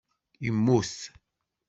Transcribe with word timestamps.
Immut. 0.47 0.95